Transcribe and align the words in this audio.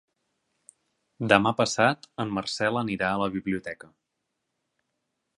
Demà 1.33 1.51
passat 1.59 2.07
en 2.23 2.31
Marcel 2.37 2.79
anirà 2.81 3.11
a 3.11 3.19
la 3.25 3.31
biblioteca. 3.35 3.91